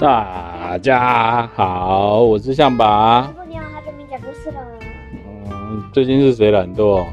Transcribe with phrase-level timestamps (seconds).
[0.00, 3.22] 大家好，我是象拔。
[3.22, 4.60] 好，好久没讲故事了。
[5.50, 7.04] 嗯，最近是谁懒惰？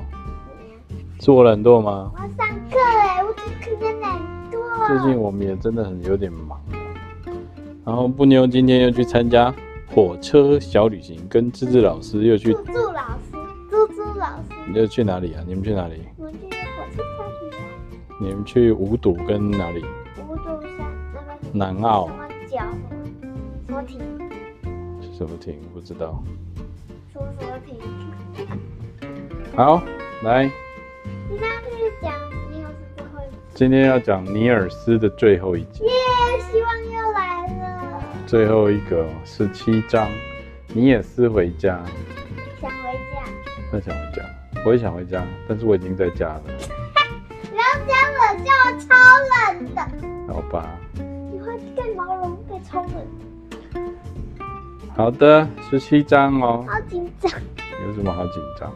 [1.20, 2.12] 是我懒惰吗？
[2.14, 4.20] 我要上课哎，我怎么可能懒
[4.52, 4.88] 惰？
[4.88, 6.62] 最近我们也真的很有点忙。
[7.84, 9.52] 然后不妞今天又去参加
[9.88, 12.54] 火车小旅行，跟芝芝老师又去。
[12.54, 13.32] 猪猪老师，
[13.68, 14.72] 猪猪老师。
[14.72, 15.42] 你又去哪里啊？
[15.48, 16.04] 你们去哪里？
[16.18, 17.60] 我们去火车小旅行。
[18.22, 19.84] 你们去五堵跟哪里？
[20.30, 21.36] 五堵山那个。
[21.52, 22.12] 南澳。
[22.56, 24.00] 什么亭？
[25.18, 25.60] 什么亭？
[25.74, 26.24] 不知道。
[27.12, 27.76] 说什么亭？
[29.58, 29.84] 好，
[30.24, 30.50] 来。
[31.30, 31.44] 今天
[31.90, 33.38] 要讲尼尔斯最后一集。
[33.54, 35.84] 今天要讲尼尔斯的最后一集。
[35.84, 35.90] 耶，
[36.50, 38.02] 希望又来了。
[38.26, 40.10] 最后一个十七章，
[40.74, 41.84] 尼尔斯回家。
[42.62, 43.22] 想回家。
[43.70, 44.24] 他想回家，
[44.66, 46.44] 我也想回家，但是我已经在家了。
[46.46, 48.96] 不要这样冷，叫我超
[49.52, 50.34] 冷的。
[50.34, 50.80] 好吧。
[54.96, 56.66] 好的，十七章哦。
[56.68, 57.32] 好紧张。
[57.86, 58.74] 有什么好紧张？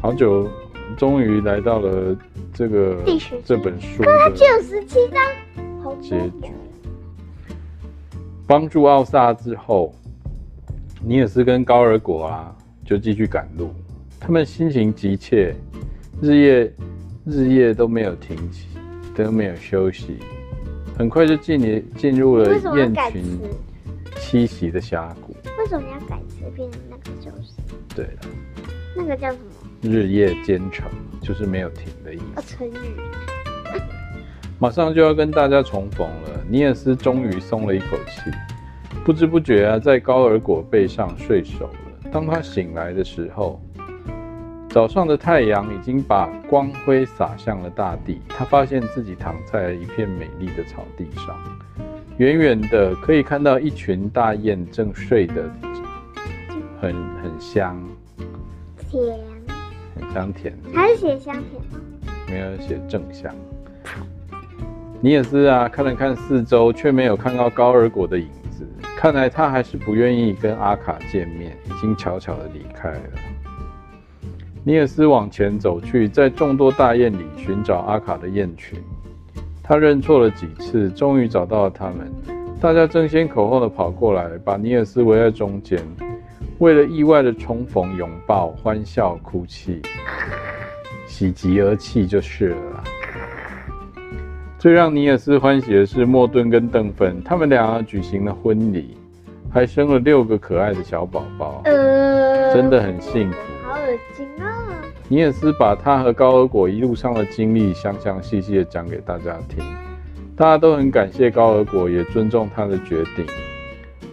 [0.00, 0.48] 好久，
[0.96, 2.16] 终于来到了
[2.52, 2.96] 这个
[3.44, 4.02] 这本书。
[4.02, 6.00] 可它只有十七章。
[6.00, 6.52] 结局。
[8.46, 9.94] 帮助奥萨之后，
[11.02, 13.70] 尼尔斯跟高尔果啊就继续赶路。
[14.18, 15.54] 他们心情急切，
[16.20, 16.72] 日夜
[17.24, 18.66] 日夜都没有停息，
[19.14, 20.18] 都没有休息。
[21.00, 23.24] 很快就进你进入了雁群
[24.16, 25.34] 栖息的峡谷。
[25.58, 27.54] 为什么要改词变成那个就是？
[27.96, 28.20] 对了，
[28.94, 29.90] 那个叫什么？
[29.90, 30.90] 日夜兼程，
[31.22, 32.24] 就是没有停的意思。
[32.36, 32.74] 哦，成语。
[34.58, 38.30] 马上就要跟大家重逢了，尼尔斯终于松了一口气，
[39.02, 42.10] 不知不觉啊，在高尔果背上睡熟了。
[42.12, 43.58] 当他醒来的时候。
[44.70, 51.36] 早上的太阳已经把光辉洒向了大地，他发现自己躺在了一片美丽的草地上，
[52.18, 55.50] 远远的可以看到一群大雁正睡得
[56.80, 57.76] 很很香，
[58.78, 59.18] 甜，
[59.96, 60.56] 很香甜。
[60.72, 61.80] 还是写香甜吗？
[62.28, 63.34] 没有写正香。
[65.00, 68.64] 你也是啊，看了看四周，却没有看到高尔果的影子，
[68.96, 73.00] 看来他还是不愿意跟阿卡见面，已经悄悄的离开了。
[74.62, 78.78] 尼尔斯往前走去，在众多大雁里寻找阿卡的雁群。
[79.62, 82.12] 他认错了几次，终于找到了他们。
[82.60, 85.82] 大家争先恐后的跑过来，把尼尔斯围在中间，
[86.58, 89.80] 为了意外的重逢，拥抱、欢笑、哭泣，
[91.06, 92.84] 喜极而泣就是了。
[94.58, 98.94] 最让尼尔斯欢喜的是莫顿跟邓芬，他们俩举行了婚礼，
[99.50, 103.38] 还生了六个可爱的小宝宝，呃，真的很幸福。
[105.08, 109.64] 尼尔斯把他和高尔果一路上的经历详详细细的讲给大家听，
[110.36, 113.26] 大家都很感谢高尔果，也尊重他的决定。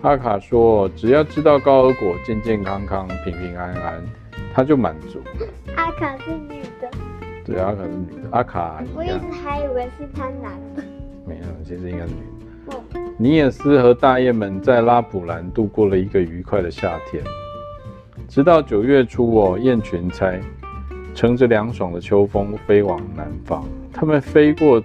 [0.02, 4.04] 阿卡说：“只要知道高尔果健健康康、平平安安，
[4.54, 6.90] 他就满足了。”阿卡是女的。
[7.46, 8.30] 对，阿卡是女的。
[8.32, 10.84] 阿卡，我一直还以为是他男的。
[11.26, 12.76] 没有，其实应该是女的。
[12.76, 12.84] 哦。
[13.18, 17.24] 尼尔斯和大雁们在拉普兰度过了一个愉快的夏天，
[18.28, 20.42] 直到九月初哦，雁群才。
[21.16, 24.80] 乘着凉爽的秋风飞往南方，他们飞过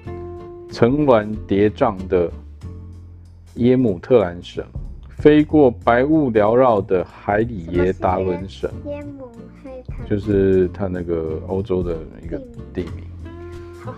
[0.70, 2.32] 层峦叠嶂的
[3.56, 4.64] 耶姆特兰省，
[5.10, 9.28] 飞过白雾缭绕的海里耶达伦省，耶姆
[10.08, 12.38] 就是他那个欧洲的一个
[12.72, 13.04] 地名，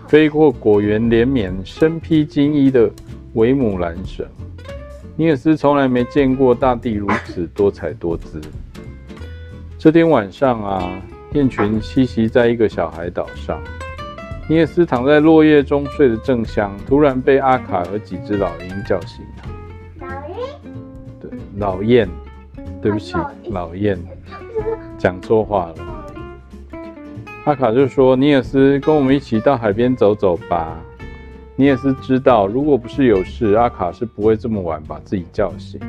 [0.09, 2.91] 飞过果园连绵、身披金衣的
[3.35, 4.27] 维姆兰省。
[5.15, 8.41] 尼尔斯从来没见过大地如此多彩多姿。
[9.85, 10.99] 这天晚上啊。
[11.33, 13.61] 雁群栖息在一个小海岛上，
[14.49, 19.43] 尼尔斯躺在落叶中睡得正香，突然被阿卡和几只老鹰叫醒了。
[19.99, 20.35] 老鹰？
[21.21, 22.09] 对，老雁。
[22.81, 23.15] 对不起，
[23.51, 23.95] 老雁。
[24.97, 25.75] 讲错话了。
[27.43, 30.81] 阿卡就说：“尼尔斯，跟我们一起到海边走走吧。”
[31.55, 35.79] 尼尔斯知道，如果不是有事，阿卡是不会这么晚把自己叫醒。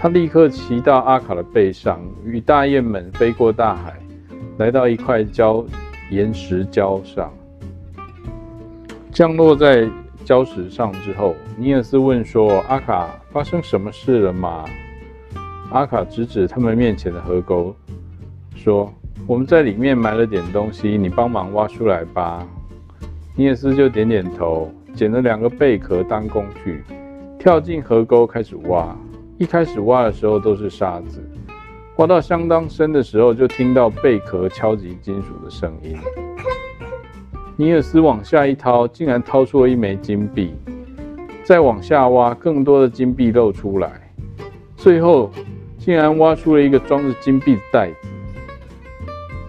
[0.00, 3.98] 他立刻骑到阿卡的背上，与大雁们飞过大海。
[4.58, 5.66] 来到一块礁
[6.10, 7.32] 岩石礁上，
[9.12, 9.88] 降落在
[10.24, 14.64] 礁石上之后，尼尔斯问说：“阿卡，发生什么事了吗？”
[15.70, 17.74] 阿卡指指他们面前的河沟，
[18.54, 18.92] 说
[19.26, 22.46] ：“我们在里面埋了点东西，你帮忙挖出来吧。”
[23.34, 26.84] 尼尔斯就点点头，捡了两个贝壳当工具，
[27.38, 28.96] 跳进河沟开始挖。
[29.38, 31.22] 一开始挖的时候都是沙子。
[31.96, 35.96] 挖到相当深的时候，就听到贝壳敲击金属的声音。
[37.56, 40.54] 尼尔斯往下一掏，竟然掏出了一枚金币。
[41.44, 44.12] 再往下挖，更多的金币露出来，
[44.76, 45.30] 最后
[45.78, 48.08] 竟然挖出了一个装着金币的袋子。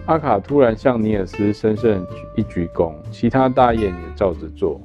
[0.06, 2.04] 阿卡突然向尼尔斯深深
[2.36, 4.80] 一鞠躬，其他大雁也照着做。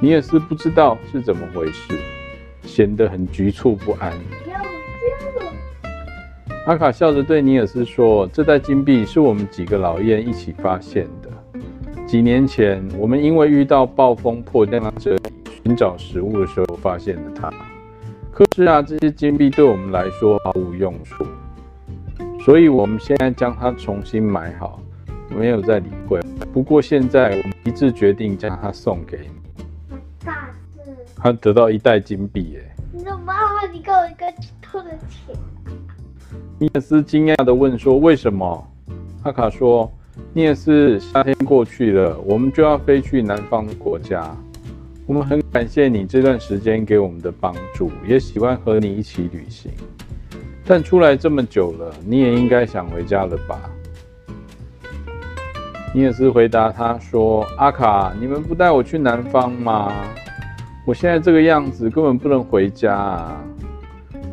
[0.00, 1.94] 尼尔斯不知道是怎么回事，
[2.64, 4.12] 显得很局促不安。
[6.66, 11.30] 阿卡笑着对尼尔斯说：“这袋金币是我们几个老燕一起发现的。
[12.06, 15.20] 几年前，我们因为遇到暴风迫降到这里
[15.62, 17.52] 寻找食物的时候发现了它。
[18.32, 21.24] 可是啊，这些金币对我们来说毫无用处，
[22.44, 24.80] 所以我们现在将它重新买好，
[25.36, 26.18] 没有再理会。
[26.52, 29.28] 不过现在我们一致决定将它送给你。”
[31.24, 32.70] 大他得到一袋金币耶！
[32.92, 34.26] 你的妈妈，你给我一个
[34.60, 35.34] 偷的钱。
[36.58, 38.70] 尼尔斯惊讶地问说：“为什么？”
[39.24, 39.90] 阿卡说
[40.34, 44.36] ：“尼尔斯，夏天过去了，我们就要飞去南方的国家。
[45.06, 49.72] 我们很感谢你这段时间给我们的帮助，也喜欢和你一起旅行。
[50.66, 53.58] 但出来这么久了，你也应该想回家了吧？”
[55.94, 59.90] 尼尔斯回答他说：“阿卡，你们不带我去南方吗？
[60.84, 63.40] 我现在这个样子根本不能回家啊！”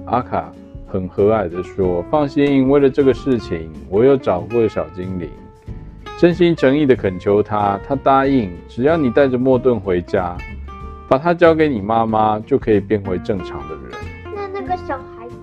[0.08, 0.52] 阿卡。
[0.94, 5.30] 很和蔼地说：“放心，为了这个事情，我有找过小精灵，
[6.18, 10.36] 真心诚意地恳求他，他答应，只要你带着莫顿回家，
[11.08, 13.84] 把他交给你妈妈，就可以变回正常的人。”
[14.36, 15.36] 那那个小孩子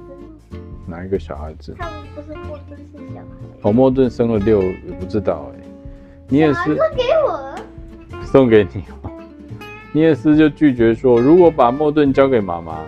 [0.51, 0.59] 呢？
[0.85, 1.75] 哪一个小孩子？
[1.79, 3.27] 他们不是莫顿是小孩。
[3.63, 5.65] 哦，莫顿生了六，也不知道哎。
[6.29, 6.77] 你也是？
[6.77, 7.55] 送给我，
[8.23, 8.85] 送给你。
[9.93, 12.79] 尼尔斯就拒绝说：“如果把莫顿交给妈妈。”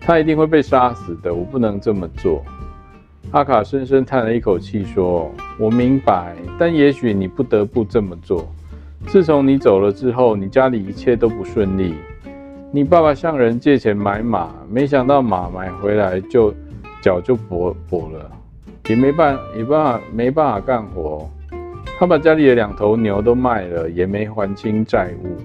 [0.00, 2.40] 他一定会被杀死的，我不能这么做。
[3.32, 8.48] 阿卡深深叹了一口气，说：“我明白，但也许你不得不这么做。
[9.08, 11.92] 自从你走了之后，你家里一切都不顺利。
[12.70, 16.54] 你爸爸向人借钱买马，没想到马买回来就
[17.02, 18.30] 脚就跛跛了，
[18.88, 21.28] 也没办也办法没办法干活。
[21.98, 25.36] 他把家里的两头牛都卖了，也没还清债务。”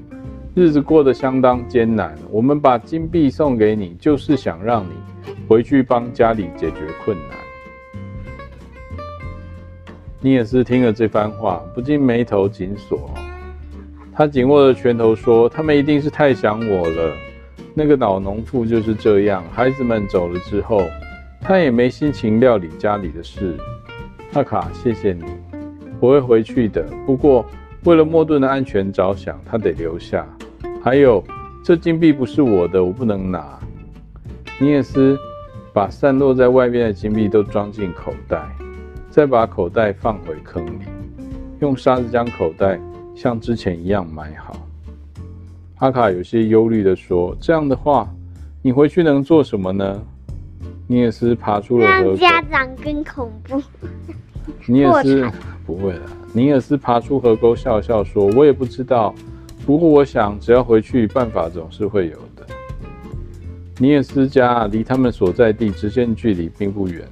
[0.53, 4.91] 日子过得相当艰难，我们把金币送给你，就是想让你
[5.47, 7.37] 回去帮家里解决困难。
[10.19, 13.09] 尼尔斯听了这番话，不禁眉头紧锁。
[14.13, 17.13] 他紧握着拳头说：“他们一定是太想我了。
[17.73, 20.83] 那个老农妇就是这样，孩子们走了之后，
[21.39, 23.55] 他也没心情料理家里的事。”
[24.33, 25.23] 阿卡，谢谢你，
[26.01, 26.83] 我会回去的。
[27.05, 27.45] 不过，
[27.85, 30.27] 为了莫顿的安全着想，他得留下。
[30.83, 31.23] 还有，
[31.63, 33.59] 这金币不是我的，我不能拿。
[34.59, 35.15] 尼尔斯
[35.71, 38.49] 把散落在外边的金币都装进口袋，
[39.11, 40.85] 再把口袋放回坑里，
[41.59, 42.79] 用沙子将口袋
[43.15, 44.57] 像之前一样埋好。
[45.77, 48.11] 阿卡有些忧虑地说：“这样的话，
[48.63, 50.01] 你回去能做什么呢？”
[50.87, 53.61] 尼尔斯爬出了河家长更恐怖。
[54.65, 55.29] 尼尔斯
[55.63, 56.01] 不会了。
[56.33, 59.13] 尼尔斯爬出河沟，笑笑说：“我也不知道。”
[59.65, 62.45] 不过，我想只要回去，办法总是会有的。
[63.77, 67.03] 尼尔斯家离他们所在地直线距离并不远。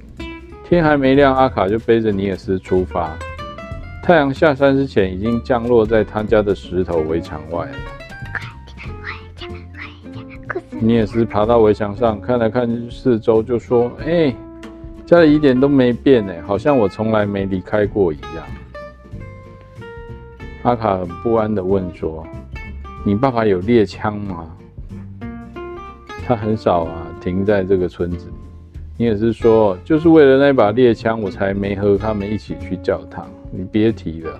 [0.64, 3.16] 天还没亮，阿卡就背着尼尔斯出发。
[4.02, 7.74] 太阳下山之前，已经降落在他家的石头围墙外了。
[10.78, 14.34] 尼尔斯爬到围墙上，看了看四周，就说：“哎，
[15.04, 18.44] 家里一点都没变哎，好像我从来没离开过一样。”
[20.62, 22.26] 阿卡很不安地问说。
[23.02, 24.46] 你爸爸有猎枪吗？
[26.26, 28.34] 他很少啊，停在这个村子里。
[28.98, 33.26] 你也是说，就是为了那把猎枪，我才没和他们一起去教堂。
[33.50, 34.38] 你别提了。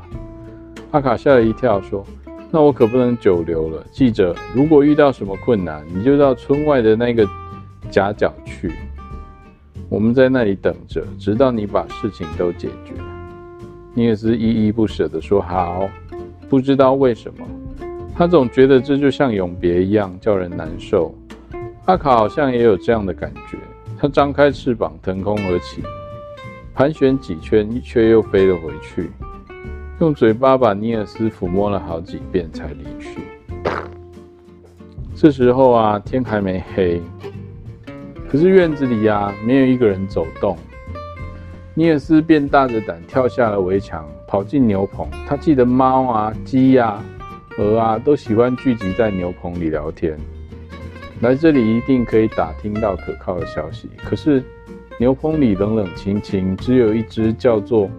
[0.91, 2.05] 阿卡吓了一跳，说
[2.53, 3.83] ：“那我可不能久留了。
[3.91, 7.27] 记着，如果遇到什么困难，你就到村外的那个
[7.91, 8.73] 夹角去。
[9.89, 12.93] 我们在那里等着，直到你把事情都解决。”
[13.95, 15.89] 你也是依依不舍地说：“好。”
[16.51, 17.47] 不知道为什么。
[18.21, 21.15] 他总觉得这就像永别一样，叫人难受。
[21.87, 23.57] 阿卡好像也有这样的感觉。
[23.99, 25.83] 他张开翅膀腾空而起，
[26.75, 29.11] 盘旋几圈，却又飞了回去，
[30.01, 33.23] 用嘴巴把尼尔斯抚摸了好几遍才离去。
[35.15, 37.01] 这时候啊，天还没黑，
[38.31, 40.59] 可是院子里啊，没有一个人走动。
[41.73, 45.09] 尼尔斯便大着胆跳下了围墙，跑进牛棚。
[45.27, 47.05] 他记得猫啊、鸡呀、啊。
[47.61, 50.19] 鹅啊，都喜欢聚集在牛棚里聊天。
[51.21, 53.91] 来这里一定可以打听到可靠的消息。
[54.03, 54.43] 可是
[54.99, 57.91] 牛棚里冷冷清清，只有一只叫做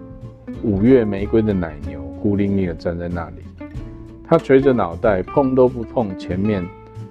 [0.64, 3.36] 五月玫瑰的奶牛孤零零地站在那里。
[4.28, 6.66] 它垂着脑袋，碰都不碰前面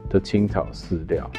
[0.09, 1.31] 的青草饲料。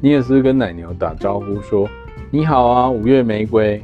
[0.00, 1.88] 尼尔斯跟奶牛打招呼说
[2.28, 3.80] ：“你好啊，五月玫瑰，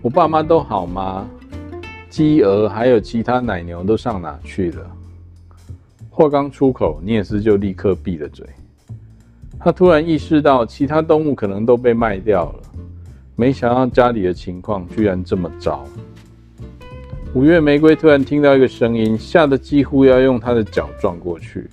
[0.00, 1.28] 我爸妈都好吗？
[2.08, 4.90] 鸡鹅还有其他奶牛都上哪去了？”
[6.10, 8.44] 话刚出口，尼尔斯就立刻闭了嘴。
[9.58, 12.60] 他突然意识到，其他动物可能都被卖掉了。
[13.36, 15.86] 没想到家里的情况居然这么糟。
[17.32, 21.70] 五月玫瑰突然听到一个声音，吓得几乎要用他的脚撞过去。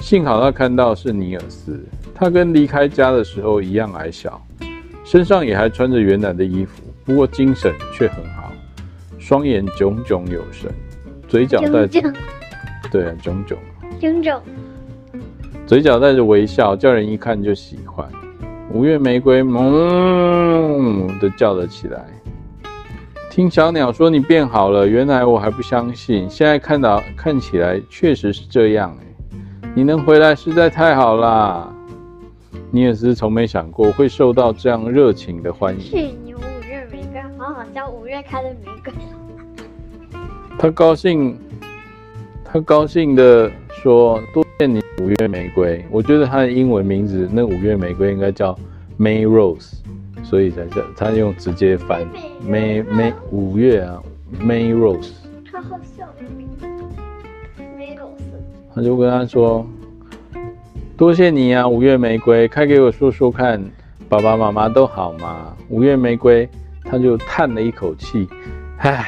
[0.00, 1.78] 幸好他看到是尼尔斯。
[2.14, 4.40] 他跟离开家的时候一样矮小，
[5.04, 8.52] 身上也还穿着原来的衣服，不过精神却很好，
[9.18, 10.72] 双眼炯炯有神，
[11.28, 12.12] 嘴角带着，
[12.90, 13.58] 对啊，炯炯，
[14.00, 14.40] 炯炯，
[15.66, 18.06] 嘴角带着微笑，叫人一看就喜欢。
[18.72, 22.04] 五月玫瑰哞的叫了起来。
[23.30, 29.06] 听小鸟说你变好了，原来我还不相信，现在看到看起来确实是这样哎，
[29.74, 31.68] 你能回来实在太好啦。
[32.70, 35.80] 你也是从没想过会受到这样热情的欢迎。
[35.80, 38.92] 是你五月玫瑰，好好叫五月开的玫瑰。
[40.58, 41.38] 他高兴，
[42.44, 43.50] 他高兴地
[43.84, 45.84] 说：“多谢你，五月玫瑰。
[45.90, 48.58] 我觉得他的英文名字那五月玫瑰应该叫
[48.98, 49.74] May Rose，
[50.22, 52.00] 所以在这他用直接翻
[52.48, 54.02] May May 五月啊
[54.40, 55.10] ，May Rose。
[55.52, 56.08] 他好笑
[57.78, 58.16] ，May Rose。
[58.74, 59.66] 他就跟他说。”
[60.96, 63.62] 多谢你、啊，五月玫瑰，快给我说说看，
[64.08, 65.54] 爸爸妈妈都好吗？
[65.68, 66.48] 五月玫瑰，
[66.84, 68.28] 他就叹了一口气，
[68.78, 69.04] 唉，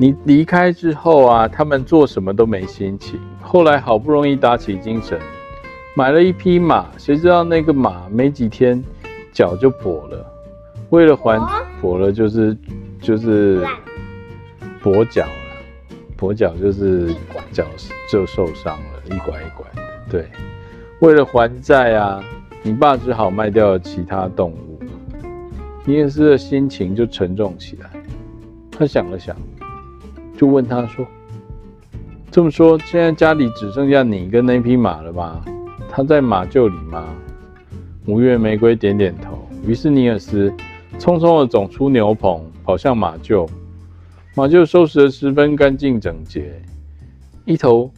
[0.00, 3.18] 你离开之后啊，他们做什么都没心情。
[3.42, 5.18] 后来好不容易打起精神，
[5.96, 8.82] 买了一匹马，谁知道那个马没几天
[9.32, 10.24] 脚就跛了，
[10.90, 11.40] 为了还
[11.82, 12.56] 跛了就是
[13.00, 13.66] 就是
[14.80, 15.30] 跛脚了。
[16.16, 17.14] 跛脚就是
[17.52, 17.64] 脚
[18.10, 19.82] 就受伤了，一拐一拐的。
[20.08, 20.28] 对，
[21.00, 22.22] 为了还债啊，
[22.62, 24.80] 你爸只好卖掉了其他动物。
[25.84, 27.90] 尼尔斯的心情就沉重起来。
[28.70, 29.36] 他想了想，
[30.38, 31.04] 就问他说
[32.30, 35.44] ：“这么说，现在家里只剩下你跟那匹马了吧？
[35.90, 37.04] 他在马厩里吗？”
[38.06, 39.36] 五月玫瑰点点头。
[39.66, 40.48] 于是尼尔斯
[40.96, 43.48] 匆匆地走出牛棚，跑向马厩。
[44.36, 46.62] 马厩收拾得十分干净整洁，
[47.44, 47.90] 一头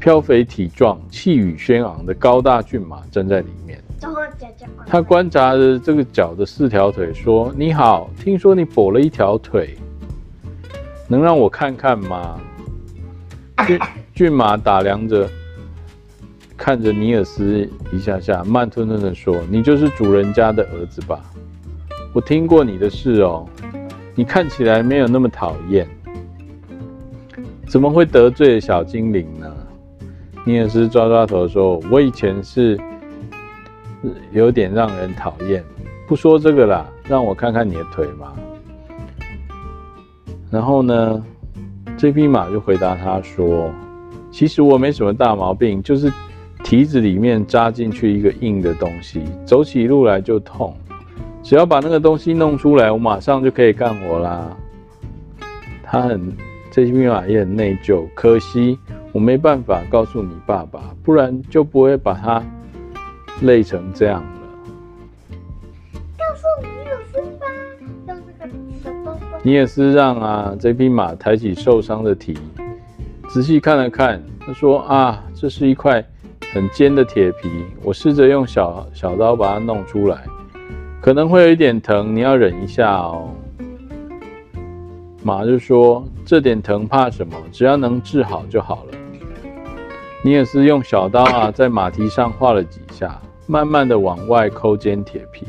[0.00, 3.78] 膘肥体壮、气宇轩昂的高大骏马站在里面。
[4.86, 9.76] 他观察着这个脚的四条腿，说：“你好，听说你跛了一条腿，
[11.10, 12.40] 能让我看看吗？”
[13.66, 13.78] 骏
[14.14, 15.28] 骏马打量着，
[16.56, 21.20] 看着尼尔斯一下下，慢吞吞地说：“你就是主人家的儿子吧？
[22.14, 23.46] 我听过你的事哦。”
[24.14, 25.88] 你看起来没有那么讨厌，
[27.66, 29.50] 怎么会得罪小精灵呢？
[30.44, 32.78] 尼尔斯抓抓头说：“我以前是
[34.32, 35.64] 有点让人讨厌。
[36.08, 38.34] 不说这个啦，让我看看你的腿嘛。”
[40.50, 41.24] 然后呢，
[41.96, 43.70] 这匹马就回答他说
[44.30, 46.12] ：“其实我没什么大毛病，就是
[46.64, 50.74] 蹄子里面扎进去一个硬的东西，走起路来就痛。”
[51.42, 54.56] 只要把那个东西弄出来，我马上就可以干活啦。
[55.82, 56.32] 他很，
[56.70, 58.78] 这匹马也很内疚，可惜
[59.12, 62.42] 我没办法告诉你爸爸，不然就不会把他
[63.40, 64.22] 累成这样
[69.42, 72.36] 尼尔斯让啊这匹马抬起受伤的蹄，
[73.30, 76.04] 仔细看了看，他说啊，这是一块
[76.52, 77.48] 很尖的铁皮，
[77.82, 80.24] 我试着用小小刀把它弄出来。
[81.00, 83.30] 可能会有一点疼，你要忍一下哦。
[85.22, 87.34] 马就说：“这点疼怕什么？
[87.50, 88.98] 只要能治好就好了。”
[90.22, 95.46] 尼尔斯用小刀啊，在马蹄上划了几下，慢慢的往外抠尖铁皮。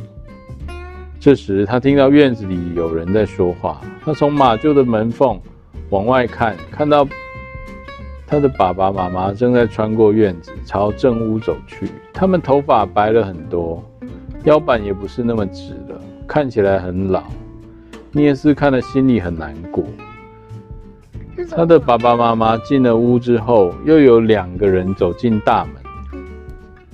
[1.22, 3.80] 这时，他听到院子里有人在说话。
[4.04, 5.40] 他从马厩的门缝
[5.92, 7.08] 往外看，看到
[8.26, 11.88] 他的爸爸妈妈正在穿过院子，朝正屋走去。
[12.12, 13.88] 他们头发白了很多。
[14.46, 17.22] 腰板也不是那么直了，看起来很老。
[18.12, 19.84] 尼尔斯看了心里很难过。
[21.52, 25.76] 他的爸爸妈妈进了屋之后，又有两个人走进大门。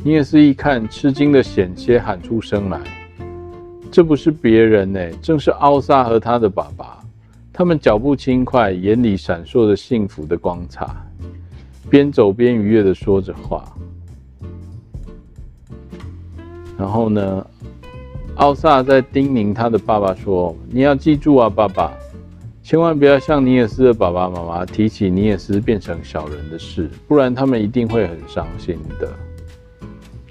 [0.03, 2.77] 尼尔斯一看，吃惊的险些喊出声来。
[3.91, 6.99] 这不是别人呢，正是奥萨和他的爸爸。
[7.51, 10.87] 他们脚步轻快，眼里闪烁着幸福的光彩，
[11.89, 13.63] 边走边愉悦的说着话。
[16.77, 17.47] 然后呢，
[18.35, 21.91] 奥萨在叮咛他的爸爸说：“你要记住啊，爸爸，
[22.61, 29.09] 千万不要向尼尔斯的爸爸妈妈提起尼尔斯变成小人的事，不然他们一定会很伤心的。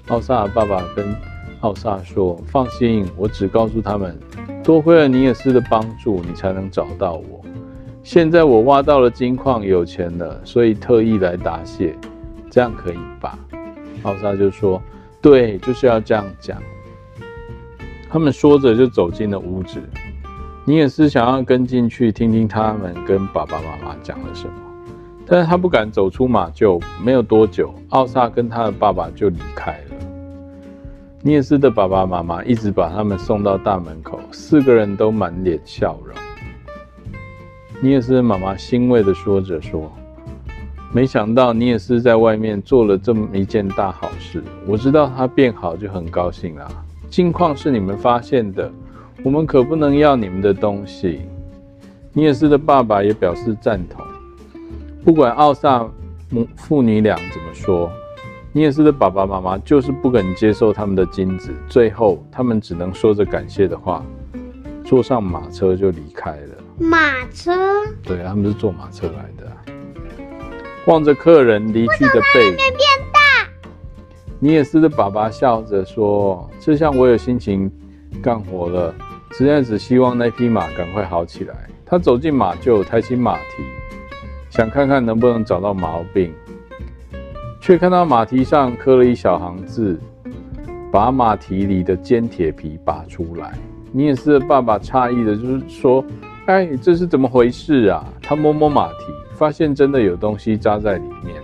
[0.07, 1.05] 奥萨的爸爸跟
[1.67, 4.17] 奥萨说：“放心，我只告诉他们，
[4.63, 7.43] 多亏了尼尔斯的帮助，你才能找到我。
[8.03, 11.93] 现在我挖到了金矿，有钱了，所以特意来答谢，
[12.49, 13.37] 这样可以吧？”
[14.03, 14.81] 奥萨就说
[15.21, 16.57] ：“对，就是要这样讲。”
[18.09, 19.77] 他们说着就走进了屋子。
[20.63, 24.53] 尼尔斯想要跟进去听听他们跟爸爸妈妈讲了什么，
[25.25, 26.81] 但是他不敢走出马厩。
[27.03, 29.96] 没有多久，奥萨跟他的爸爸就离开了。
[31.27, 36.15] 尼尔斯的爸爸妈妈一直把他们送到大门口，四个人都满脸笑容。
[37.81, 39.91] 尼尔斯的妈妈欣慰地说着说
[40.93, 46.65] ：“没想到尼尔斯在外面做了这么一件大好事，我知道他变好就很高兴啦。
[47.09, 48.71] 金矿是你们发现的。”
[49.21, 51.23] 我们可不能要你们的东西。
[52.13, 54.01] 尼尔斯的爸爸也表示赞同。
[55.03, 55.85] 不管奥萨
[56.29, 57.91] 母父女俩怎么说，
[58.53, 61.53] 尼尔斯的爸爸妈妈就是不肯接受他们的金子。
[61.67, 64.03] 最后，他们只能说着感谢的话，
[64.83, 66.55] 坐上马车就离开了。
[66.79, 67.51] 马车？
[68.03, 69.51] 对，他们是坐马车来的。
[70.87, 72.79] 望着客人离去的背影，变
[73.11, 73.19] 大。
[74.39, 77.71] 尼尔斯的爸爸笑着说：“就像我有心情
[78.21, 78.95] 干活了。”
[79.31, 81.53] 实在只希望那匹马赶快好起来。
[81.85, 83.63] 他走进马厩，抬起马蹄，
[84.49, 86.33] 想看看能不能找到毛病，
[87.67, 89.99] 却看到马蹄上刻了一小行字
[90.89, 93.53] ：“把马蹄里的尖铁皮拔出来。”
[93.91, 96.01] 尼尔斯的爸爸诧异的就是说
[96.47, 101.41] ：“哎，这是怎么回事啊？”他摸摸马蹄，发现真的有东西扎在里面。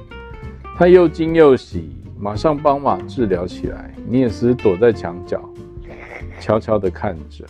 [0.78, 3.94] 他又惊又喜，马上帮马治疗起来。
[4.08, 5.42] 尼尔斯躲在墙角，
[6.40, 7.44] 悄悄地看着。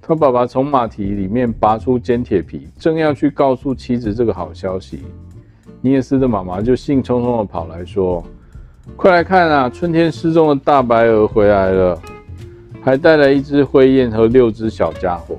[0.00, 5.02] 他爸爸从马蹄里面拔出尖铁皮，正要去告诉妻子这个好消息，
[5.86, 8.20] 尼尔斯的妈妈就兴冲冲地跑来说
[8.98, 11.96] ：“快来看啊，春天失踪的大白鹅回来了，
[12.82, 15.38] 还带来一只灰雁和六只小家伙。”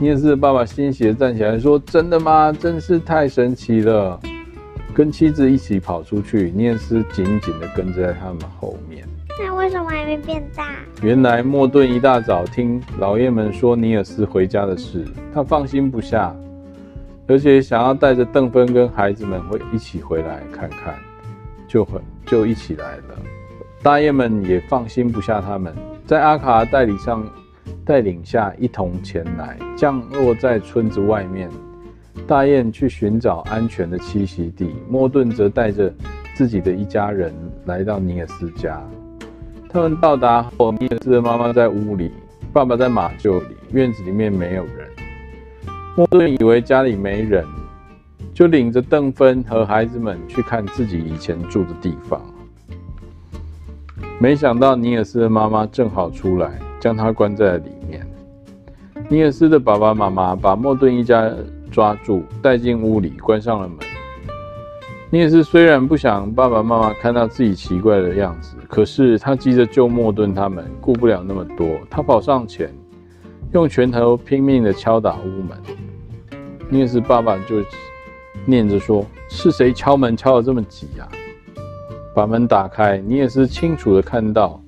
[0.00, 2.50] 尼尔斯的爸爸欣喜地站起来说：“真的吗？
[2.50, 4.18] 真是太神奇了！”
[4.94, 9.06] 跟妻子一起跑出去，尼尔斯紧紧地跟在他们后面。
[9.38, 10.76] 那为什么还没变大？
[11.02, 16.34] 原来莫顿一大早听老爷们说尼尔斯回家的事，他放心不下，
[17.26, 20.94] 而且想要带着邓芬跟孩子们会一起回来看看，
[21.66, 23.18] 就很就一起来了。
[23.82, 25.74] 大雁们也放心不下他们，
[26.06, 27.26] 在阿卡带领上
[27.84, 31.50] 带领下一同前来，降落在村子外面。
[32.26, 35.92] 大雁去寻找安全的栖息地，莫顿则带着
[36.34, 37.34] 自己的一家人
[37.64, 38.82] 来到尼尔斯家。
[39.68, 42.12] 他们到达后，尼尔斯的妈妈在屋里，
[42.52, 44.88] 爸爸在马厩里，院子里面没有人。
[45.96, 47.46] 莫顿以为家里没人，
[48.32, 52.20] 就领着邓芬和孩子们去看自己以前住的地方。
[54.18, 58.04] 没想到尼尔斯的妈妈正好出来，将他关在里面。
[59.08, 61.30] 尼尔斯的爸爸妈妈把莫顿一家
[61.70, 63.78] 抓住，带进屋里，关上了门。
[65.10, 71.68] 尼尔斯虽然不想爸爸妈妈看到自己奇怪的样子，可是他急着救莫顿他们，顾不了那么多。
[71.88, 72.68] 他跑上前，
[73.54, 75.56] 用拳头拼命地敲打屋门。
[76.68, 77.62] 尼尔斯爸爸就
[78.44, 81.06] 念着说：“是谁敲门敲得这么急啊？”
[82.12, 84.60] 把门打开，尼尔斯清楚地看到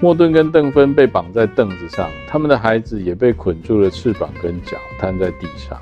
[0.00, 5.76] 莫顿跟邓芬被绑在凳子上，他们的孩子也被捆住了翅膀跟脚，瘫在地上。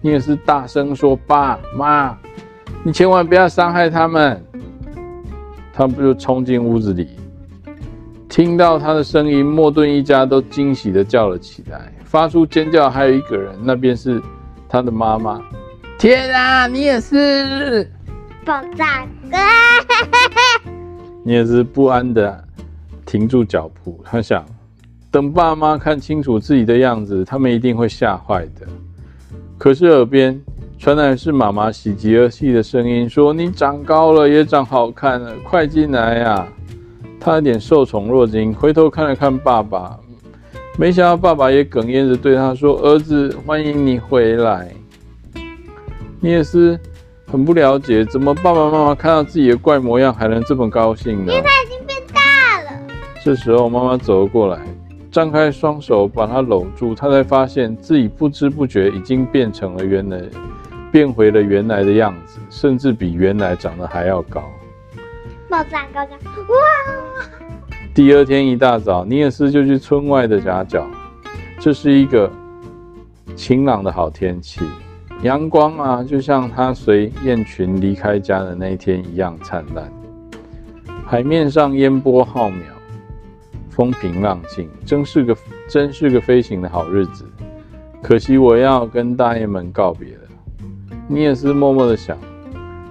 [0.00, 2.16] 尼尔斯大声说：“爸妈！”
[2.84, 4.40] 你千万不要伤害他们！
[5.72, 7.08] 他们就冲进屋子里，
[8.28, 12.90] 听到他的声音，莫顿一家都惊喜地叫了起来，发出尖叫。
[12.90, 14.22] 还有一个人，那边是
[14.68, 15.40] 他的妈妈。
[15.98, 17.90] 天啊，你也是！
[18.44, 19.36] 爆炸哥！
[21.24, 22.44] 你也是不安地
[23.04, 24.00] 停住脚步。
[24.04, 24.44] 他想，
[25.10, 28.66] 等爸妈看清楚自己的样子，他们一定会吓坏的。
[29.56, 30.40] 可是耳边。
[30.80, 36.46] 传来是妈妈喜极而泣的声音，说：“你长高了，也长好看了，快进来呀！”
[37.20, 39.98] 他有点受宠若惊，回头看了看爸爸，
[40.76, 44.72] 没想到爸爸也哽咽着对他说：“儿子，欢迎你回来。”
[46.20, 46.78] 你也是
[47.26, 51.32] 很不了解，怎么爸爸妈妈看到自己的怪模样还能这么高兴呢？
[51.32, 52.80] 因为他已经变大了。
[53.22, 54.60] 这时候，妈妈走了过来，
[55.10, 60.20] 张开双手把他搂住，他才发现自己不知不觉已经变成了原来。
[60.90, 64.42] 变回了原来的样子，甚至比原来长得还要高。
[65.48, 66.58] 爆炸高高，哇！
[67.94, 70.86] 第二天一大早，尼尔斯就去村外的夹角，
[71.58, 72.30] 这是一个
[73.34, 74.60] 晴朗的好天气，
[75.22, 79.90] 阳光啊，就像他随雁群离开家的那一天一样灿烂。
[81.06, 82.64] 海面上烟波浩渺，
[83.70, 85.34] 风平浪静，真是个
[85.66, 87.24] 真是个飞行的好日子。
[88.02, 90.20] 可惜我要跟大雁们告别了。
[91.06, 92.18] 尼尔斯默默地想。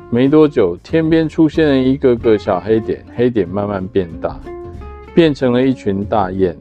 [0.09, 4.39] 没多久，天边出现了一个个小黑点，黑点慢慢变大，
[5.13, 6.57] 变成了一群大雁。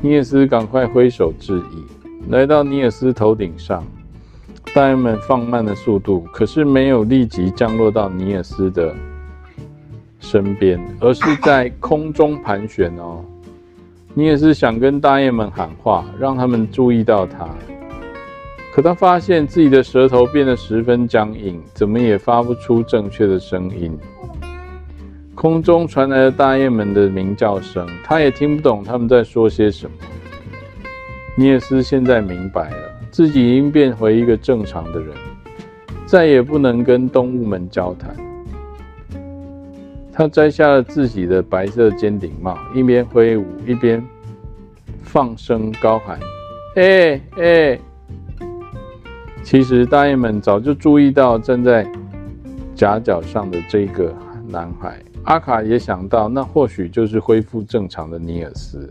[0.00, 3.84] 尼尔斯赶快挥手致意，来到尼尔斯头顶上。
[4.74, 8.94] 大雁们放慢了速度，可是没有立即降落到尼尔斯的
[10.18, 13.22] 身边，而是在空中盘旋哦。
[14.14, 17.46] 尼尔斯想跟大雁们喊话，让他们注意到他。
[18.74, 23.94] 可他发现自己的舌头变得十分僵硬，怎么也发不出正确的声音。
[25.34, 29.92] 空中传来了大雁们的鸣叫声，他也听不懂他们在说些什么。
[31.36, 32.76] 尼尔斯现在明白了，
[33.10, 35.14] 自己已经变回一个正常的人，
[36.06, 38.16] 再也不能跟动物们交谈。
[40.14, 44.02] 他摘下了自己的白色尖顶帽，一边挥舞，一边
[45.02, 46.18] 放声高喊
[46.76, 47.78] ：“哎、欸、哎！”
[49.42, 51.86] 其实大雁们早就注意到站在
[52.74, 54.14] 夹角上的这个
[54.48, 58.90] 男孩，阿卡也想到，那或许就是恢复正常的尼尔斯。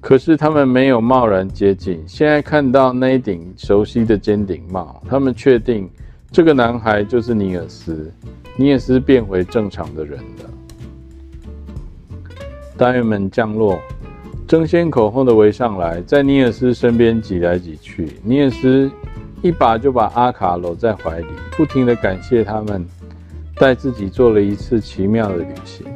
[0.00, 5.88] 可是他们没有贸然接近，现在看到那一顶熟悉的尖顶帽，他们确定
[6.30, 8.12] 这个男孩就是尼尔斯。
[8.56, 10.50] 尼尔斯变回正常的人了。
[12.76, 13.78] 大雁们降落，
[14.48, 18.12] 争先恐后的围上来，在尼尔斯身边挤来挤去。
[18.24, 18.90] 尼尔斯。
[19.42, 22.84] 一把就把阿卡搂在怀里，不停地感谢他们
[23.56, 25.86] 带自己做了一次奇妙的旅行，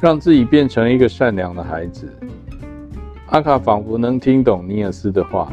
[0.00, 2.08] 让自己变成一个善良的孩子。
[3.26, 5.52] 阿卡仿佛能听懂尼尔斯的话，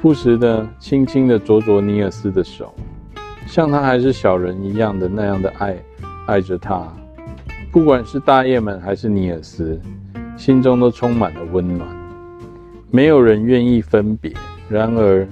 [0.00, 2.72] 不时地轻轻地啄啄尼尔斯的手，
[3.46, 5.76] 像他还是小人一样的那样的爱
[6.26, 6.86] 爱着他。
[7.72, 9.78] 不管是大雁们还是尼尔斯，
[10.36, 11.86] 心中都充满了温暖。
[12.90, 14.32] 没有人愿意分别，
[14.70, 15.26] 然而。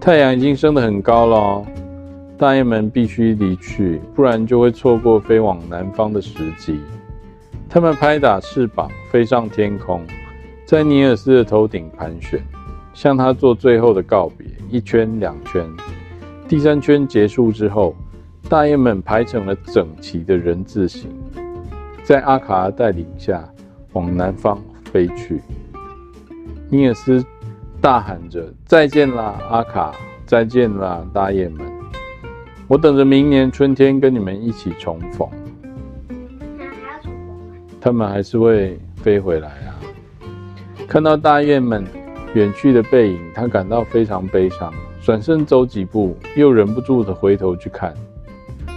[0.00, 1.66] 太阳已经升得很高了，
[2.38, 6.80] 大雁们必须离去，不然就会错过飞往南方的时机。
[7.68, 10.02] 它们拍打翅膀，飞上天空，
[10.64, 12.42] 在尼尔斯的头顶盘旋，
[12.94, 14.46] 向他做最后的告别。
[14.70, 15.68] 一圈、两圈，
[16.48, 17.94] 第三圈结束之后，
[18.48, 21.10] 大雁们排成了整齐的人字形，
[22.04, 23.46] 在阿卡的带领下
[23.92, 24.58] 往南方
[24.90, 25.42] 飞去。
[26.70, 27.22] 尼尔斯。
[27.80, 29.94] 大喊着：“再见啦，阿卡！
[30.26, 31.66] 再见啦，大雁们！
[32.68, 35.26] 我等着明年春天跟你们一起重逢。”
[37.80, 39.80] 他们还是会飞回来啊！
[40.86, 41.82] 看到大雁们
[42.34, 47.94] 远去的背影，他感到非常悲伤，转身走几步，又忍不住的回头去看，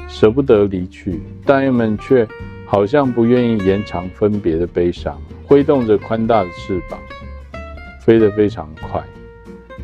[0.07, 1.21] 舍不得离去。
[1.45, 2.25] 大雁们却
[2.65, 6.97] 好像不愿意延长分别的悲伤，挥动着宽大的翅膀。
[8.03, 9.01] 飞得非常快，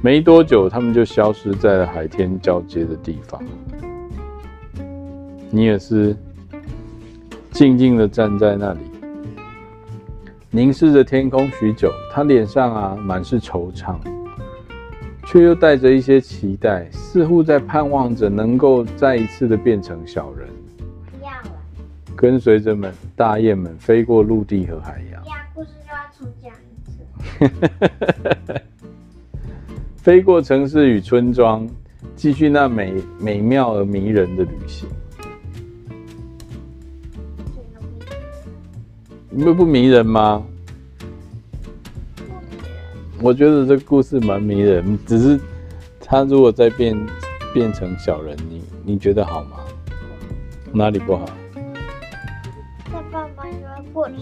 [0.02, 3.42] 没多久，他们就消失在了海天交接的地方。
[5.50, 6.14] 尼尔斯
[7.52, 8.80] 静静地站在那里，
[10.52, 11.90] 凝视着天空许久。
[12.12, 13.96] 他脸上啊满是惆怅，
[15.26, 20.46] 却又带着一些期待，似乎在盼望着能够再一次的变成小人。
[22.18, 25.09] 跟随着们大雁们飞过陆地和海洋。
[29.98, 31.66] 飞过城市与村庄，
[32.16, 34.90] 继续那美美妙而迷人的旅行。
[39.30, 40.44] 你们不迷人吗？
[43.22, 45.40] 我觉得这个故事蛮迷人，只是
[46.00, 46.98] 他如果再变
[47.54, 49.60] 变成小人，你你觉得好吗？
[50.72, 51.26] 哪里不好？
[52.86, 54.18] 他爸爸应该过程。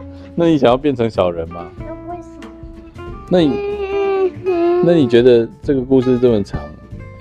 [0.38, 1.70] 那你想要变成小人吗？
[1.78, 3.04] 那为什么？
[3.30, 3.58] 那你，
[4.84, 6.60] 那你觉得这个故事这么长，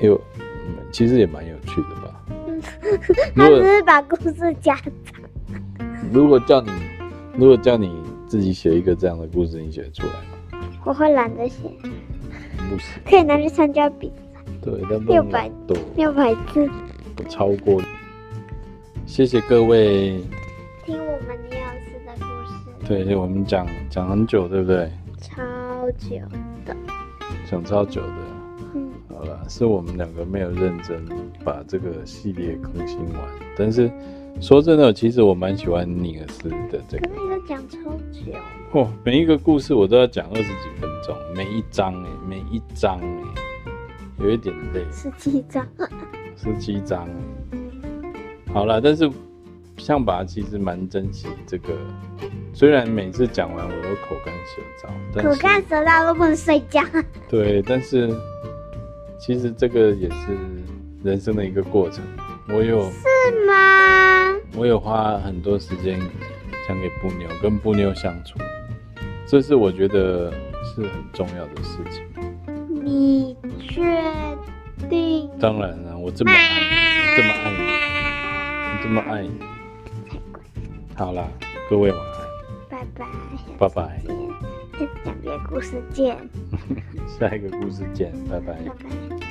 [0.02, 0.20] 有，
[0.92, 2.22] 其实也蛮有趣的吧？
[3.34, 4.92] 他只是把故事加长。
[6.12, 6.72] 如果叫你，
[7.38, 7.90] 如果叫你
[8.28, 10.68] 自己写一个这样的故事，你写得出来吗？
[10.84, 11.70] 我会懒得写。
[12.70, 13.02] 不行。
[13.06, 14.16] 可以拿去参加比赛。
[14.62, 16.70] 对，但六百多，六百字。
[17.16, 17.82] 不超过。
[19.06, 20.22] 谢谢各位。
[20.86, 21.65] 听我们的故事。
[22.88, 24.92] 对，我们讲讲很久，对不对？
[25.20, 25.42] 超
[25.98, 26.18] 久
[26.64, 26.76] 的。
[27.50, 28.14] 讲超久的。
[28.76, 31.04] 嗯，好了，是我们两个没有认真
[31.44, 33.20] 把这个系列更新完。
[33.58, 33.92] 但是
[34.40, 37.10] 说真的，其实我蛮喜欢尼尔斯的这个。
[37.10, 37.80] 可是你都讲超
[38.12, 38.34] 久。
[38.74, 43.24] 哦，每一个故事我都要讲二十几分钟，每一章哎，每一章哎，
[44.20, 44.86] 有一点累。
[44.92, 45.68] 十七章。
[46.36, 47.10] 十七章。
[48.54, 49.10] 好了，但是
[49.78, 51.74] 象拔其实蛮珍惜这个，
[52.54, 56.82] 虽然每次讲完我都口干舌燥，口干舌燥都不能睡觉。
[57.30, 58.10] 对，但是
[59.20, 60.38] 其实这个也是
[61.04, 62.04] 人生的一个过程。
[62.48, 64.34] 我有是吗？
[64.56, 66.00] 我有花很多时间
[66.68, 68.40] 讲给布妞，跟布妞相处，
[69.28, 70.32] 这是我觉得
[70.64, 72.04] 是很重要的事情。
[72.70, 73.82] 你确
[74.90, 75.30] 定？
[75.40, 76.38] 当然了，我这么爱，
[77.18, 79.55] 这么爱你，这么爱你。
[80.96, 81.28] 好啦，
[81.70, 82.16] 各位晚安，
[82.70, 83.06] 拜拜，
[83.58, 84.02] 拜拜，
[84.74, 86.18] 下次讲别的故事见，
[87.08, 88.54] 下一个故事见，拜拜。
[88.54, 89.25] 拜拜。